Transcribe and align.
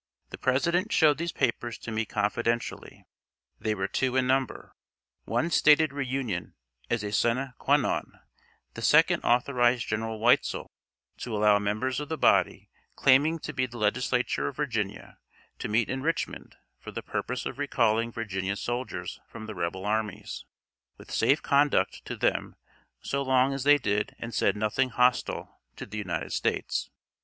The 0.31 0.37
President 0.39 0.91
showed 0.91 1.19
these 1.19 1.31
papers 1.31 1.77
to 1.77 1.91
me 1.91 2.05
confidentially. 2.05 3.05
They 3.59 3.75
were 3.75 3.87
two 3.87 4.15
in 4.15 4.25
number. 4.25 4.73
One 5.25 5.51
stated 5.51 5.93
reunion 5.93 6.55
as 6.89 7.03
a 7.03 7.11
sine 7.11 7.53
qua 7.59 7.77
non; 7.77 8.19
the 8.73 8.81
second 8.81 9.21
authorized 9.23 9.87
General 9.87 10.17
Weitzel 10.19 10.71
to 11.19 11.37
allow 11.37 11.59
members 11.59 11.99
of 11.99 12.09
the 12.09 12.17
body 12.17 12.71
claiming 12.95 13.37
to 13.41 13.53
be 13.53 13.67
the 13.67 13.77
Legislature 13.77 14.47
of 14.47 14.55
Virginia 14.55 15.19
to 15.59 15.67
meet 15.67 15.87
in 15.87 16.01
Richmond 16.01 16.55
for 16.79 16.89
the 16.89 17.03
purpose 17.03 17.45
of 17.45 17.59
recalling 17.59 18.11
Virginia's 18.11 18.59
soldiers 18.59 19.19
from 19.27 19.45
the 19.45 19.53
rebel 19.53 19.85
armies, 19.85 20.45
with 20.97 21.11
safe 21.11 21.43
conduct 21.43 22.03
to 22.05 22.15
them 22.15 22.55
so 23.01 23.21
long 23.21 23.53
as 23.53 23.65
they 23.65 23.77
did 23.77 24.15
and 24.17 24.33
said 24.33 24.55
nothing 24.57 24.89
hostile 24.89 25.61
to 25.75 25.85
the 25.85 25.99
United 25.99 26.33
States. 26.33 26.89